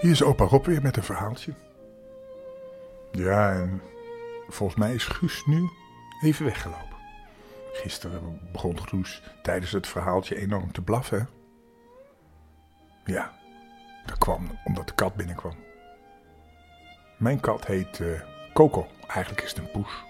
[0.00, 1.52] Hier is opa Rob weer met een verhaaltje.
[3.12, 3.82] Ja, en
[4.48, 5.68] volgens mij is Guus nu
[6.22, 6.96] even weggelopen.
[7.72, 11.28] Gisteren begon Guus tijdens het verhaaltje enorm te blaffen.
[13.04, 13.32] Ja,
[14.06, 15.54] dat kwam omdat de kat binnenkwam.
[17.18, 18.20] Mijn kat heet eh,
[18.52, 18.86] Coco.
[19.06, 20.04] Eigenlijk is het een poes.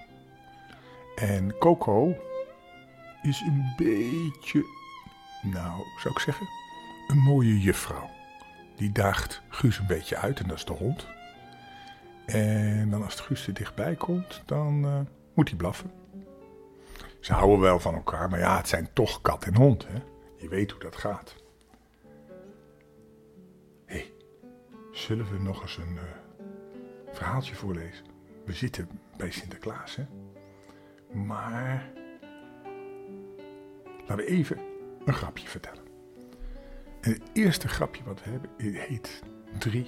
[1.14, 2.16] En Coco
[3.22, 4.64] is een beetje,
[5.42, 6.46] nou, zou ik zeggen,
[7.08, 8.18] een mooie juffrouw.
[8.80, 11.06] Die daagt Guus een beetje uit en dat is de hond.
[12.26, 15.00] En dan als het Guus er dichtbij komt, dan eh,
[15.34, 15.90] moet hij blaffen.
[17.20, 19.86] Ze houden wel van elkaar, maar ja, het zijn toch kat en hond.
[19.88, 19.98] Hè?
[20.36, 21.34] Je weet hoe dat gaat.
[23.86, 24.12] Hé,
[24.92, 26.44] zullen we nog eens een eh,
[27.12, 28.04] verhaaltje voorlezen?
[28.44, 30.06] We zitten bij Sinterklaas, hè?
[31.18, 31.90] Maar
[33.98, 34.58] laten we even
[35.04, 35.89] een grapje vertellen.
[37.00, 39.22] En het eerste grapje wat we hebben heet
[39.58, 39.86] 3,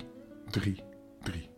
[0.50, 0.82] 3,
[1.22, 1.50] 3.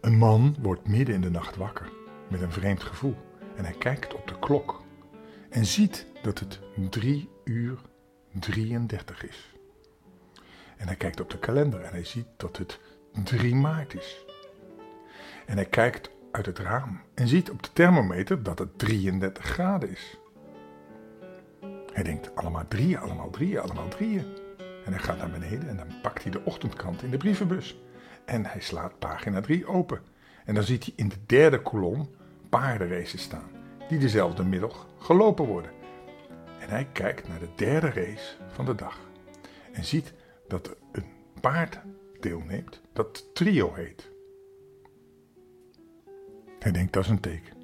[0.00, 1.92] Een man wordt midden in de nacht wakker
[2.28, 3.16] met een vreemd gevoel.
[3.56, 4.82] En hij kijkt op de klok
[5.50, 7.78] en ziet dat het 3 uur
[8.32, 9.54] 33 is.
[10.76, 12.80] En hij kijkt op de kalender en hij ziet dat het
[13.24, 14.24] 3 maart is.
[15.46, 19.90] En hij kijkt uit het raam en ziet op de thermometer dat het 33 graden
[19.90, 20.18] is.
[21.94, 24.24] Hij denkt allemaal drieën, allemaal drieën, allemaal drieën.
[24.84, 27.78] En hij gaat naar beneden en dan pakt hij de ochtendkrant in de brievenbus.
[28.24, 30.00] En hij slaat pagina 3 open.
[30.44, 32.10] En dan ziet hij in de derde kolom
[32.48, 33.50] paardenraces staan,
[33.88, 35.70] die dezelfde middag gelopen worden.
[36.60, 38.98] En hij kijkt naar de derde race van de dag.
[39.72, 40.12] En ziet
[40.48, 41.06] dat een
[41.40, 41.80] paard
[42.20, 44.10] deelneemt dat trio heet.
[46.58, 47.56] Hij denkt dat is een teken.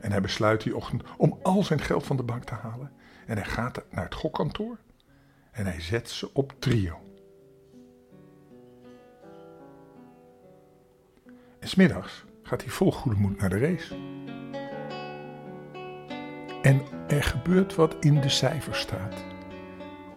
[0.00, 2.92] En hij besluit die ochtend om al zijn geld van de bank te halen.
[3.26, 4.78] En hij gaat naar het gokkantoor
[5.50, 7.00] en hij zet ze op trio.
[11.58, 13.94] En smiddags gaat hij vol goede moed naar de race.
[16.62, 19.24] En er gebeurt wat in de cijfers staat.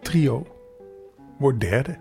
[0.02, 0.56] Trio
[1.38, 1.92] wordt derde.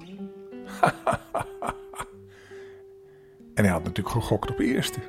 [3.55, 5.01] en hij had natuurlijk gegokt op eerste.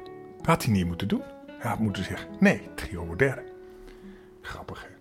[0.42, 1.24] Had hij niet moeten doen.
[1.48, 3.44] Hij had moeten zeggen, nee, trio wordt derde.
[4.42, 4.95] Grappig.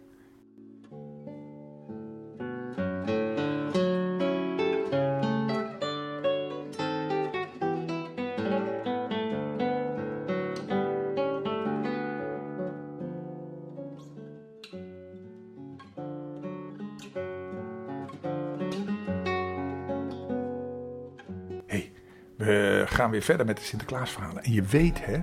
[22.44, 24.42] We gaan weer verder met de Sinterklaasverhalen.
[24.42, 25.20] En je weet hè,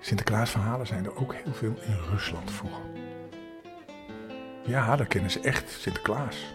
[0.00, 2.84] Sinterklaasverhalen zijn er ook heel veel in Rusland vroeger.
[4.66, 6.54] Ja, daar kennen ze echt Sinterklaas.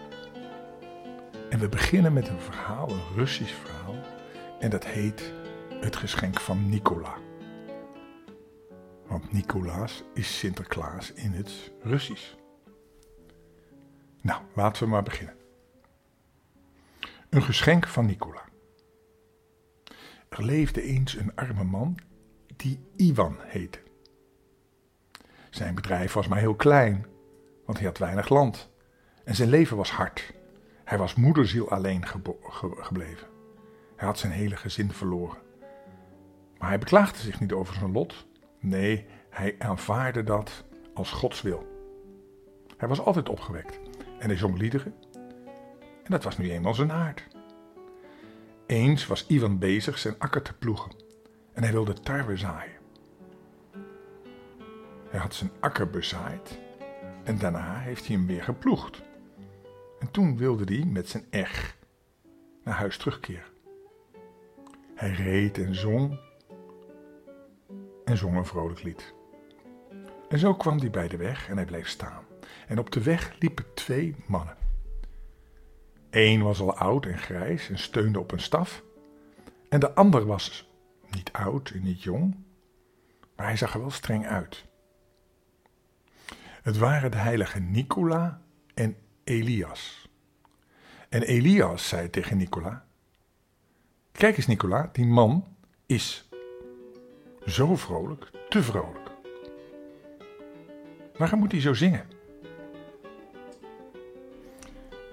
[1.50, 3.96] En we beginnen met een verhaal, een Russisch verhaal.
[4.60, 5.34] En dat heet
[5.80, 7.18] Het geschenk van Nicola.
[9.08, 12.34] Want Nicolaas is Sinterklaas in het Russisch.
[14.22, 15.41] Nou, laten we maar beginnen.
[17.32, 18.44] Een geschenk van Nicola.
[20.30, 21.98] Er leefde eens een arme man
[22.56, 23.80] die Ivan heette.
[25.50, 27.06] Zijn bedrijf was maar heel klein,
[27.66, 28.70] want hij had weinig land.
[29.24, 30.34] En zijn leven was hard.
[30.84, 32.20] Hij was moederziel alleen ge
[32.78, 33.28] gebleven.
[33.96, 35.38] Hij had zijn hele gezin verloren.
[36.58, 38.28] Maar hij beklaagde zich niet over zijn lot.
[38.60, 41.68] Nee, hij aanvaarde dat als Gods wil.
[42.78, 43.80] Hij was altijd opgewekt
[44.20, 44.94] en hij zong liederen.
[46.12, 47.28] En dat was nu eenmaal zijn aard.
[48.66, 50.92] Eens was Ivan bezig zijn akker te ploegen
[51.54, 52.80] en hij wilde tarwe zaaien.
[55.10, 56.60] Hij had zijn akker bezaaid
[57.24, 59.02] en daarna heeft hij hem weer geploegd.
[60.00, 61.78] En toen wilde hij met zijn eg
[62.64, 63.52] naar huis terugkeren.
[64.96, 66.20] Hij reed en zong
[68.06, 69.14] en zong een vrolijk lied.
[70.30, 72.24] En zo kwam hij bij de weg en hij bleef staan.
[72.68, 74.61] En op de weg liepen twee mannen.
[76.12, 78.84] Eén was al oud en grijs en steunde op een staf.
[79.70, 80.70] En de ander was
[81.10, 82.36] niet oud en niet jong,
[83.36, 84.66] maar hij zag er wel streng uit.
[86.62, 88.42] Het waren de heiligen Nicola
[88.74, 90.10] en Elias.
[91.10, 92.86] En Elias zei tegen Nicola:
[94.12, 95.46] Kijk eens, Nicola, die man
[95.86, 96.30] is
[97.46, 99.12] zo vrolijk, te vrolijk.
[101.18, 102.08] Waarom moet hij zo zingen?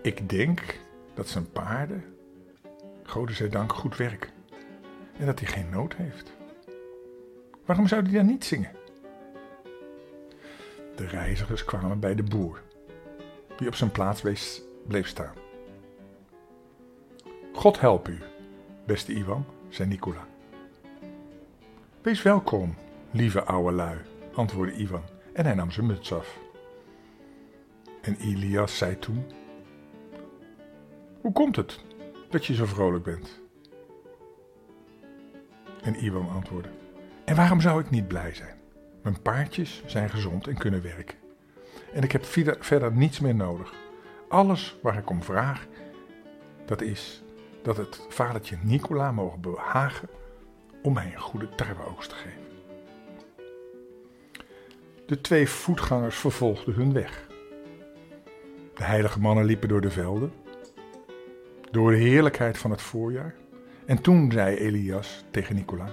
[0.02, 0.78] Ik denk
[1.18, 2.04] dat zijn paarden,
[3.02, 4.30] goden zij dank, goed werken.
[5.18, 6.32] En dat hij geen nood heeft.
[7.64, 8.70] Waarom zou hij dan niet zingen?
[10.96, 12.62] De reizigers kwamen bij de boer,
[13.56, 14.22] die op zijn plaats
[14.86, 15.34] bleef staan.
[17.52, 18.18] God help u,
[18.86, 20.26] beste Ivan, zei Nicola.
[22.02, 22.74] Wees welkom,
[23.10, 23.98] lieve oude lui,
[24.34, 26.38] antwoordde Ivan en hij nam zijn muts af.
[28.00, 29.24] En Elias zei toen:
[31.28, 31.80] Hoe komt het
[32.30, 33.40] dat je zo vrolijk bent?
[35.82, 36.70] En Ivan antwoordde:
[37.24, 38.56] En waarom zou ik niet blij zijn?
[39.02, 41.18] Mijn paardjes zijn gezond en kunnen werken.
[41.92, 42.24] En ik heb
[42.60, 43.74] verder niets meer nodig.
[44.28, 45.66] Alles waar ik om vraag,
[46.66, 47.22] dat is
[47.62, 50.08] dat het vadertje Nicola mogen behagen
[50.82, 52.46] om mij een goede tarweoogst te geven.
[55.06, 57.26] De twee voetgangers vervolgden hun weg.
[58.74, 60.32] De heilige mannen liepen door de velden,
[61.70, 63.34] door de heerlijkheid van het voorjaar.
[63.86, 65.88] En toen zei Elias tegen Nicola: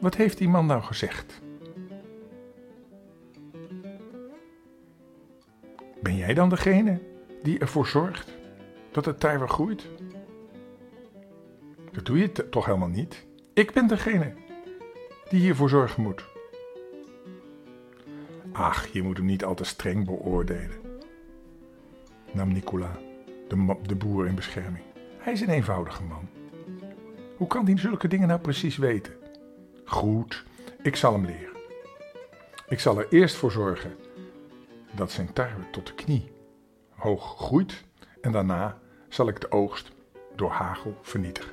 [0.00, 1.40] Wat heeft die man nou gezegd?
[6.02, 7.00] Ben jij dan degene
[7.42, 8.36] die ervoor zorgt
[8.92, 9.86] dat het tarwe groeit?
[11.92, 13.26] Dat doe je toch helemaal niet?
[13.54, 14.32] Ik ben degene
[15.28, 16.24] die hiervoor zorgen moet.
[18.52, 20.80] Ach, je moet hem niet al te streng beoordelen,
[22.32, 22.98] nam Nicola,
[23.50, 24.84] de, de boer in bescherming.
[25.18, 26.28] Hij is een eenvoudige man.
[27.36, 29.12] Hoe kan hij zulke dingen nou precies weten?
[29.84, 30.44] Goed,
[30.82, 31.56] ik zal hem leren.
[32.68, 33.96] Ik zal er eerst voor zorgen
[34.92, 36.32] dat zijn tarwe tot de knie
[36.90, 37.84] hoog groeit
[38.20, 39.90] en daarna zal ik de oogst
[40.36, 41.52] door hagel vernietigen.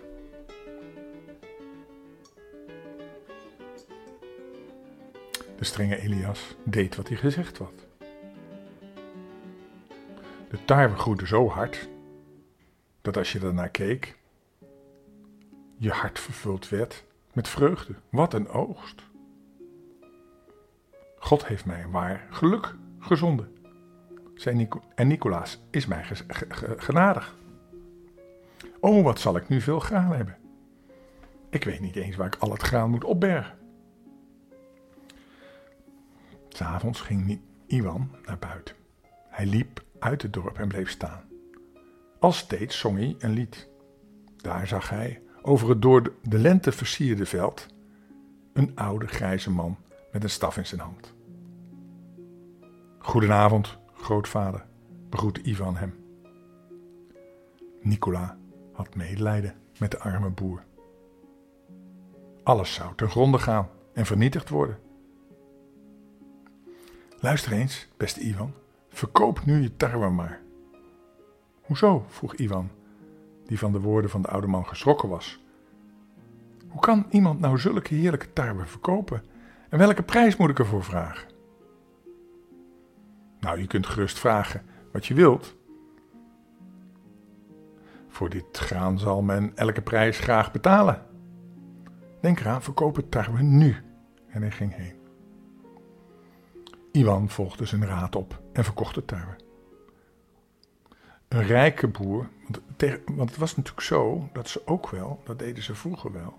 [5.58, 7.87] De strenge Elias deed wat hij gezegd had.
[10.50, 11.90] De tarwe groeide zo hard
[13.02, 14.18] dat als je ernaar keek,
[15.78, 17.94] je hart vervuld werd met vreugde.
[18.10, 19.04] Wat een oogst!
[21.20, 23.56] God heeft mij waar geluk gezonden.
[24.96, 26.04] en Nicolaas is mij
[26.78, 27.36] genadig.
[28.80, 30.38] Oh, wat zal ik nu veel graan hebben.
[31.50, 33.58] Ik weet niet eens waar ik al het graan moet opbergen.
[36.50, 38.76] S'avonds ging Iwan naar buiten.
[39.30, 41.24] Hij liep uit het dorp en bleef staan.
[42.20, 43.70] Al steeds zong hij een lied.
[44.38, 47.68] Daar zag hij, over het door de lente versierde veld,
[48.54, 49.78] een oude grijze man
[50.12, 51.14] met een staf in zijn hand.
[53.00, 54.66] Goedenavond, grootvader,
[55.10, 55.96] begroette Ivan hem.
[57.82, 58.38] Nicola
[58.74, 60.64] had medelijden met de arme boer.
[62.44, 64.80] Alles zou ten gronde gaan en vernietigd worden.
[67.20, 68.54] Luister eens, beste Ivan,
[68.98, 70.42] verkoop nu je tarwe maar.
[71.62, 72.06] Hoezo?
[72.08, 72.70] vroeg Ivan,
[73.46, 75.44] die van de woorden van de oude man geschrokken was.
[76.68, 79.24] Hoe kan iemand nou zulke heerlijke tarwe verkopen?
[79.70, 81.30] En welke prijs moet ik ervoor vragen?
[83.40, 85.56] Nou, je kunt gerust vragen wat je wilt.
[88.08, 91.06] Voor dit graan zal men elke prijs graag betalen.
[92.22, 93.76] Denk eraan, verkoop het tarwe nu.
[94.28, 94.96] En hij ging heen.
[96.92, 99.36] Iwan volgde zijn raad op en verkocht de tarwe.
[101.28, 102.62] Een rijke boer, want,
[103.06, 106.38] want het was natuurlijk zo dat ze ook wel, dat deden ze vroeger wel,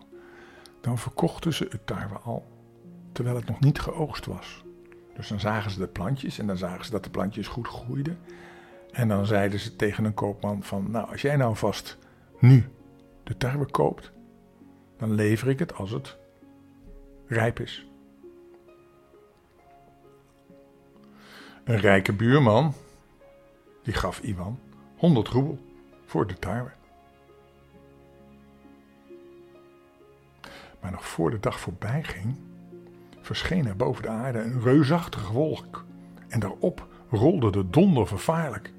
[0.80, 2.46] dan verkochten ze het tarwe al
[3.12, 4.64] terwijl het nog niet geoogst was.
[5.14, 8.18] Dus dan zagen ze de plantjes en dan zagen ze dat de plantjes goed groeiden.
[8.90, 11.98] En dan zeiden ze tegen een koopman van, nou als jij nou vast
[12.38, 12.68] nu
[13.24, 14.12] de tarwe koopt,
[14.96, 16.18] dan lever ik het als het
[17.26, 17.88] rijp is.
[21.68, 22.74] Een rijke buurman,
[23.82, 24.58] die gaf Iwan
[24.96, 25.58] 100 roebel
[26.06, 26.70] voor de tarwe.
[30.80, 32.36] Maar nog voor de dag voorbij ging,
[33.20, 35.84] verscheen er boven de aarde een reusachtige wolk.
[36.28, 38.72] En daarop rolde de donder vervaarlijk.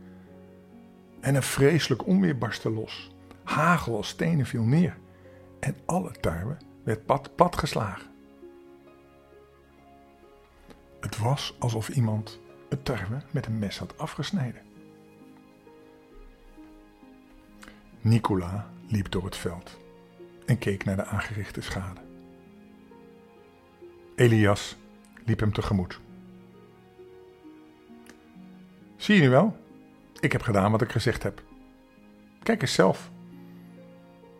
[1.19, 3.11] En een vreselijk onweer barstte los.
[3.43, 4.97] Hagel als stenen viel neer.
[5.59, 8.07] En alle tarwe werd pad, pad geslagen.
[10.99, 12.39] Het was alsof iemand
[12.69, 14.61] het tarwe met een mes had afgesneden.
[18.01, 19.77] Nicola liep door het veld
[20.45, 22.01] en keek naar de aangerichte schade.
[24.15, 24.77] Elias
[25.25, 25.99] liep hem tegemoet.
[28.95, 29.57] Zie je nu wel?
[30.19, 31.43] Ik heb gedaan wat ik gezegd heb.
[32.43, 33.11] Kijk eens zelf.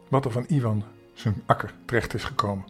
[0.07, 0.83] Wat er van Ivan
[1.13, 2.65] zijn akker terecht is gekomen.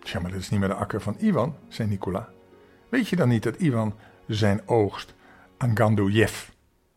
[0.00, 2.33] Tja, maar dit is niet meer de akker van Ivan, zei Nicola.
[2.94, 3.94] Weet je dan niet dat Ivan
[4.26, 5.14] zijn oogst
[5.56, 6.48] aan Gandujev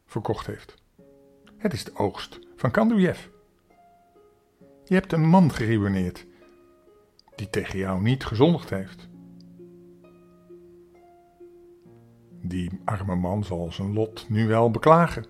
[0.05, 0.75] verkocht heeft?
[1.57, 3.25] Het is de oogst van Gandujev.
[4.83, 6.25] Je hebt een man geruineerd
[7.35, 9.09] die tegen jou niet gezondigd heeft.
[12.41, 15.25] Die arme man zal zijn lot nu wel beklagen.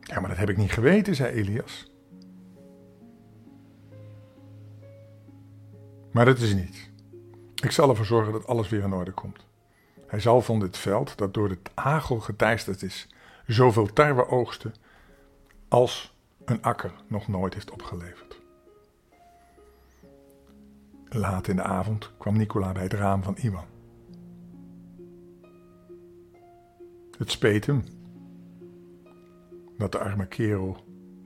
[0.00, 1.90] Ja, maar dat heb ik niet geweten, zei Elias.
[6.12, 6.90] Maar dat is niet.
[7.62, 9.46] Ik zal ervoor zorgen dat alles weer in orde komt.
[10.06, 13.08] Hij zal van dit veld, dat door de hagel geteisterd is,
[13.46, 14.74] zoveel tarwe oogsten
[15.68, 18.40] als een akker nog nooit heeft opgeleverd.
[21.08, 23.64] Laat in de avond kwam Nicola bij het raam van Iwan.
[27.18, 27.84] Het speet hem
[29.78, 30.76] dat de arme kerel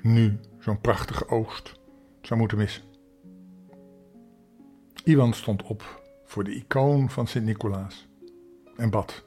[0.02, 1.80] nu zo'n prachtige oogst
[2.22, 2.82] zou moeten missen.
[5.04, 6.01] Iwan stond op
[6.32, 8.08] voor de icoon van Sint-Nicolaas
[8.76, 9.24] en bad.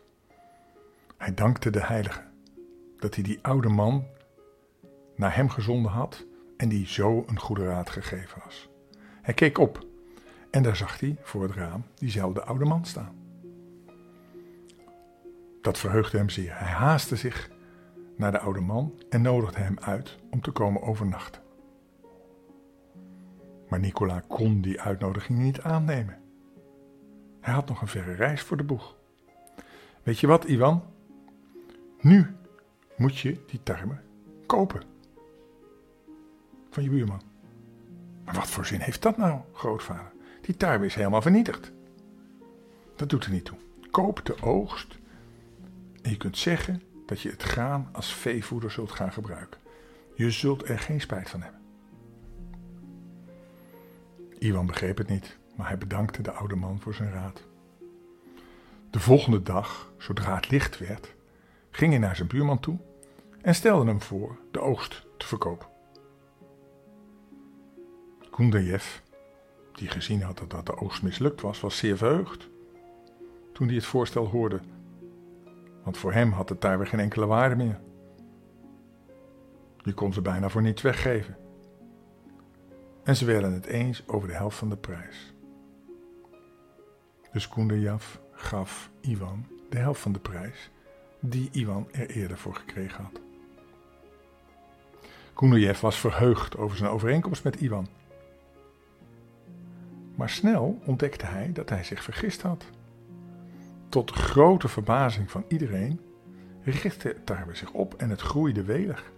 [1.17, 2.21] Hij dankte de heilige
[2.97, 4.05] dat hij die oude man
[5.15, 6.25] naar hem gezonden had
[6.57, 8.69] en die zo een goede raad gegeven was.
[9.21, 9.85] Hij keek op
[10.51, 13.15] en daar zag hij voor het raam diezelfde oude man staan.
[15.61, 16.57] Dat verheugde hem zeer.
[16.57, 17.49] Hij haastte zich
[18.17, 21.41] naar de oude man en nodigde hem uit om te komen overnachten.
[23.69, 26.23] Maar Nicola kon die uitnodiging niet aannemen.
[27.45, 28.95] Hij had nog een verre reis voor de boeg.
[30.03, 30.83] Weet je wat, Ivan?
[32.01, 32.35] Nu
[32.97, 33.97] moet je die tarwe
[34.45, 34.81] kopen.
[36.69, 37.21] Van je buurman.
[38.23, 40.11] Maar wat voor zin heeft dat nou, grootvader?
[40.41, 41.71] Die tarwe is helemaal vernietigd.
[42.95, 43.57] Dat doet er niet toe.
[43.91, 44.97] Koop de oogst
[46.01, 49.59] en je kunt zeggen dat je het graan als veevoeder zult gaan gebruiken.
[50.15, 51.61] Je zult er geen spijt van hebben.
[54.39, 57.43] Iwan begreep het niet, maar hij bedankte de oude man voor zijn raad.
[58.89, 61.15] De volgende dag, zodra het licht werd,
[61.69, 62.77] ging hij naar zijn buurman toe
[63.41, 65.67] en stelde hem voor de oogst te verkopen.
[68.31, 68.99] Kundajev,
[69.73, 72.49] die gezien had dat de oogst mislukt was, was zeer verheugd.
[73.53, 74.59] Toen hij het voorstel hoorde
[75.85, 77.79] want voor hem had het daar weer geen enkele waarde meer.
[79.77, 81.37] Je kon ze bijna voor niets weggeven.
[83.03, 85.34] En ze werden het eens over de helft van de prijs.
[87.35, 90.69] Dus Kunderjav gaf Ivan de helft van de prijs
[91.19, 93.21] die Ivan er eerder voor gekregen had.
[95.33, 97.87] Kunderjev was verheugd over zijn overeenkomst met Ivan.
[100.15, 102.65] Maar snel ontdekte hij dat hij zich vergist had.
[103.89, 105.99] Tot grote verbazing van iedereen
[106.63, 109.11] richtte het tarwe zich op en het groeide welig.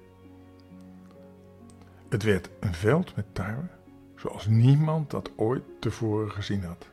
[2.09, 3.67] Het werd een veld met tarwe
[4.15, 6.87] zoals niemand dat ooit tevoren gezien had.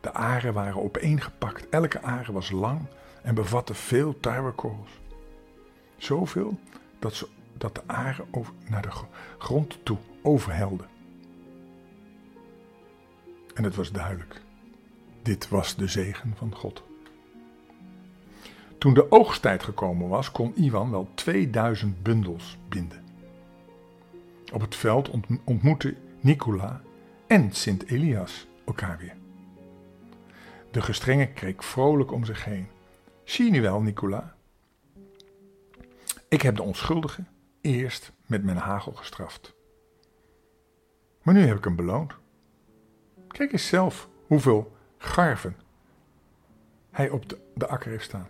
[0.00, 2.80] De aren waren opeengepakt, elke aren was lang
[3.22, 5.00] en bevatte veel tarwekorrels.
[5.96, 6.58] Zoveel
[6.98, 8.92] dat, ze, dat de aren over, naar de
[9.38, 10.86] grond toe overhelden.
[13.54, 14.42] En het was duidelijk.
[15.22, 16.82] Dit was de zegen van God.
[18.78, 23.04] Toen de oogsttijd gekomen was, kon Ivan wel 2000 bundels binden.
[24.52, 25.10] Op het veld
[25.44, 26.80] ontmoetten Nicola
[27.26, 29.25] en Sint Elias elkaar weer.
[30.76, 32.68] De gestrenge keek vrolijk om zich heen.
[33.24, 34.36] Zie je nu wel, Nicola?
[36.28, 37.24] Ik heb de onschuldige
[37.60, 39.54] eerst met mijn hagel gestraft.
[41.22, 42.12] Maar nu heb ik hem beloond.
[43.28, 45.56] Kijk eens zelf hoeveel garven
[46.90, 48.28] hij op de, de akker heeft staan.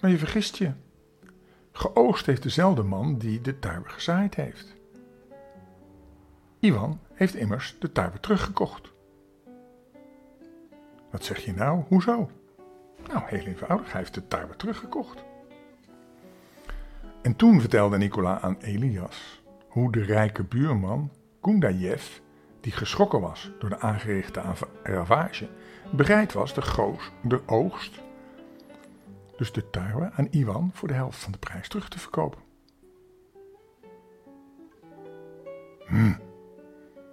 [0.00, 0.72] Maar je vergist je.
[1.72, 4.74] Geoogst heeft dezelfde man die de tarwe gezaaid heeft.
[6.58, 8.96] Iwan heeft immers de tarwe teruggekocht.
[11.10, 11.82] Wat zeg je nou?
[11.88, 12.30] Hoezo?
[13.12, 15.24] Nou, heel eenvoudig, hij heeft de tarwe teruggekocht.
[17.22, 21.10] En toen vertelde Nicola aan Elias hoe de rijke buurman
[21.40, 22.18] Kundajev,
[22.60, 24.42] die geschrokken was door de aangerichte
[24.82, 25.48] ravage,
[25.92, 28.00] bereid was de, goos, de oogst
[29.38, 32.40] dus de tarwe aan Iwan voor de helft van de prijs terug te verkopen.
[35.86, 36.12] Hm.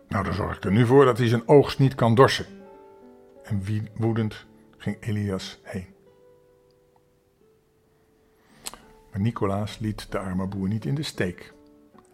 [0.07, 2.45] Nou, dan zorg ik er nu voor dat hij zijn oogst niet kan dorsen.
[3.45, 3.63] En
[3.95, 4.45] woedend
[4.77, 5.87] ging Elias heen.
[9.11, 11.53] Maar Nicolaas liet de arme boer niet in de steek.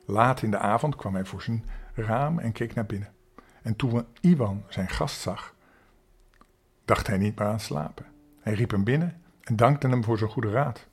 [0.06, 3.14] Laat in de avond kwam hij voor zijn raam en keek naar binnen.
[3.62, 5.56] En toen Iwan zijn gast zag,
[6.86, 8.06] dacht hij niet meer aan slapen.
[8.40, 10.88] Hij riep hem binnen en dankte hem voor zijn goede raad.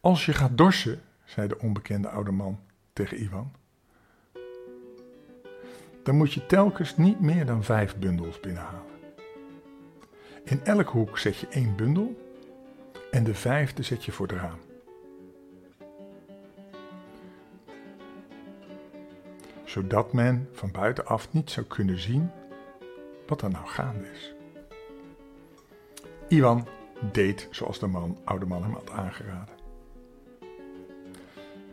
[0.00, 2.60] Als je gaat dorsen, zei de onbekende oude man
[2.92, 3.52] tegen Ivan,
[6.02, 8.90] dan moet je telkens niet meer dan vijf bundels binnenhalen.
[10.44, 12.16] In elk hoek zet je één bundel
[13.10, 14.58] en de vijfde zet je voor het raam.
[19.64, 22.30] Zodat men van buitenaf niet zou kunnen zien
[23.26, 24.34] wat er nou gaande is.
[26.28, 26.66] Iwan
[27.12, 29.54] deed zoals de man, oude man hem had aangeraden.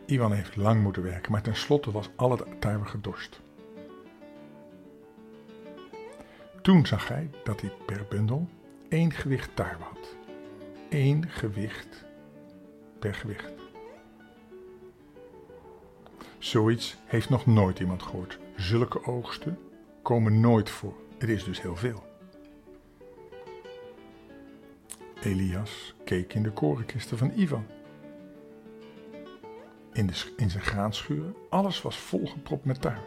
[0.06, 3.40] Iwan heeft lang moeten werken, maar tenslotte was al het tarwe gedorst.
[6.70, 8.48] Toen zag hij dat hij per bundel
[8.88, 10.16] één gewicht tarwe had.
[10.88, 12.04] Eén gewicht
[12.98, 13.52] per gewicht.
[16.38, 18.38] Zoiets heeft nog nooit iemand gehoord.
[18.56, 19.58] Zulke oogsten
[20.02, 20.94] komen nooit voor.
[21.18, 22.04] Het is dus heel veel.
[25.22, 27.66] Elias keek in de korenkisten van Ivan.
[29.92, 33.02] In, de, in zijn graanschuren, alles was volgepropt met tuin.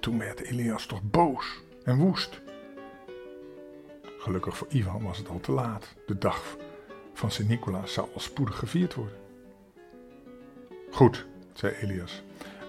[0.00, 2.40] Toen werd Elias toch boos en woest.
[4.18, 5.94] Gelukkig voor Ivan was het al te laat.
[6.06, 6.56] De dag
[7.12, 9.16] van Sint-Nicolaas zou al spoedig gevierd worden.
[10.90, 12.22] Goed, zei Elias.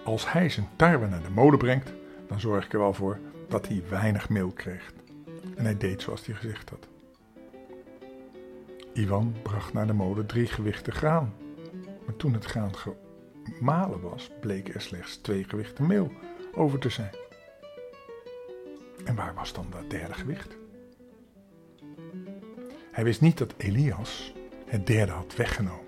[0.04, 1.92] Als hij zijn tarwe naar de molen brengt,
[2.28, 4.94] dan zorg ik er wel voor dat hij weinig meel krijgt.
[5.56, 6.88] En hij deed zoals hij gezegd had.
[8.94, 11.34] Ivan bracht naar de molen drie gewichten graan.
[12.06, 16.12] Maar toen het graan gemalen was, bleek er slechts twee gewichten meel
[16.54, 17.21] over te zijn.
[19.12, 20.58] En waar was dan dat derde gewicht?
[22.92, 24.34] Hij wist niet dat Elias
[24.66, 25.86] het derde had weggenomen.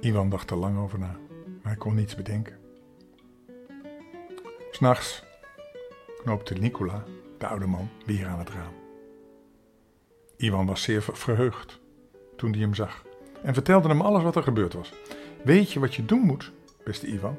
[0.00, 1.16] Ivan dacht er lang over na,
[1.46, 2.58] maar hij kon niets bedenken.
[4.70, 5.24] S'nachts
[6.22, 7.04] knoopte Nicola,
[7.38, 8.74] de oude man, weer aan het raam.
[10.36, 11.80] Ivan was zeer verheugd
[12.36, 13.04] toen hij hem zag
[13.42, 14.92] en vertelde hem alles wat er gebeurd was.
[15.44, 16.52] Weet je wat je doen moet,
[16.84, 17.38] beste Ivan?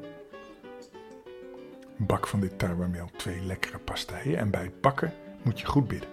[2.02, 5.14] Bak van dit tarwemeel twee lekkere pastijen en bij het bakken
[5.44, 6.10] moet je goed bidden.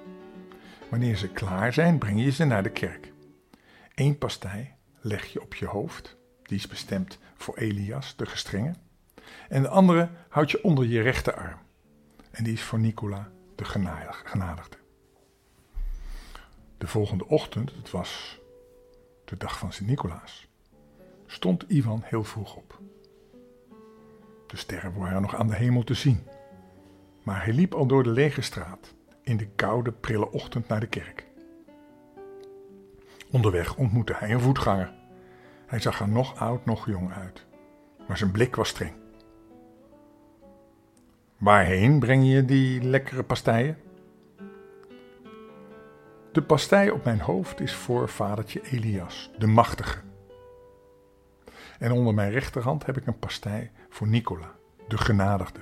[0.91, 3.13] Wanneer ze klaar zijn, breng je ze naar de kerk.
[3.95, 8.75] Eén pastij leg je op je hoofd, die is bestemd voor Elias, de gestrenge.
[9.49, 11.59] En de andere houd je onder je rechterarm,
[12.31, 13.65] en die is voor Nicola, de
[14.25, 14.77] genadigde.
[16.79, 18.41] De volgende ochtend, het was
[19.25, 20.49] de dag van Sint-Nicolaas,
[21.27, 22.81] stond Ivan heel vroeg op.
[24.47, 26.27] De sterren waren nog aan de hemel te zien,
[27.23, 30.87] maar hij liep al door de lege straat in de koude, prille ochtend naar de
[30.87, 31.27] kerk.
[33.31, 34.93] Onderweg ontmoette hij een voetganger.
[35.67, 37.47] Hij zag er nog oud, nog jong uit,
[38.09, 38.93] maar zijn blik was streng.
[41.37, 43.79] Waarheen breng je die lekkere pastijen?
[46.33, 49.99] De pastei op mijn hoofd is voor vadertje Elias, de machtige.
[51.79, 54.55] En onder mijn rechterhand heb ik een pastei voor Nicola,
[54.89, 55.61] de genadigde.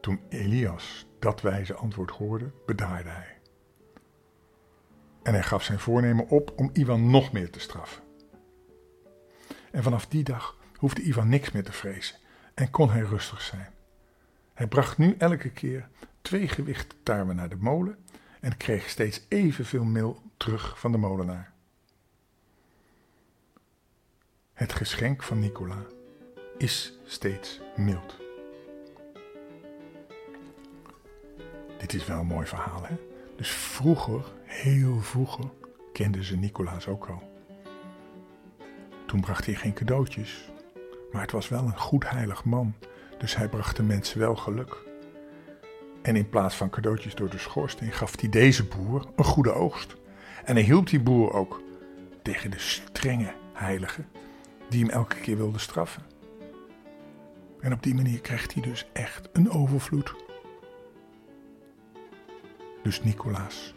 [0.00, 3.38] Toen Elias dat wijze antwoord hoorde, bedaarde hij.
[5.22, 8.02] En hij gaf zijn voornemen op om Ivan nog meer te straffen.
[9.70, 12.16] En vanaf die dag hoefde Ivan niks meer te vrezen
[12.54, 13.74] en kon hij rustig zijn.
[14.54, 15.88] Hij bracht nu elke keer
[16.22, 17.98] twee gewichten tarwe naar de molen
[18.40, 21.52] en kreeg steeds evenveel meel terug van de molenaar.
[24.52, 25.86] Het geschenk van Nicola
[26.58, 28.16] is steeds mild.
[31.78, 32.96] Dit is wel een mooi verhaal, hè?
[33.36, 35.44] Dus vroeger, heel vroeger,
[35.92, 37.22] kenden ze Nicolaas ook al.
[39.06, 40.50] Toen bracht hij geen cadeautjes,
[41.12, 42.74] maar het was wel een goed heilig man,
[43.18, 44.85] dus hij bracht de mensen wel geluk.
[46.06, 49.96] En in plaats van cadeautjes door de schoorsteen gaf hij deze boer een goede oogst.
[50.44, 51.62] En hij hielp die boer ook
[52.22, 54.04] tegen de strenge heilige
[54.68, 56.02] die hem elke keer wilde straffen.
[57.60, 60.14] En op die manier krijgt hij dus echt een overvloed.
[62.82, 63.74] Dus Nicolaas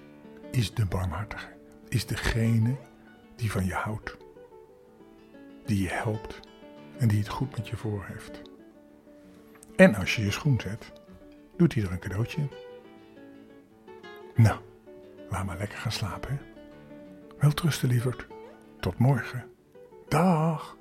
[0.52, 1.48] is de barmhartige,
[1.88, 2.76] is degene
[3.36, 4.18] die van je houdt,
[5.65, 6.39] die je helpt
[6.98, 8.42] en die het goed met je voor heeft.
[9.76, 10.92] En als je je schoen zet,
[11.60, 12.48] doet hij er een cadeautje.
[14.36, 14.60] Nou,
[15.30, 16.39] laat maar lekker gaan slapen?
[17.39, 18.28] Wel trusten, lieverd.
[18.80, 19.45] Tot morgen.
[20.08, 20.78] Dag.